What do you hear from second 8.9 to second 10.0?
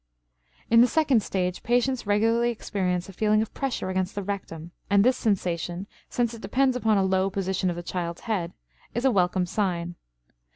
is a welcome sign.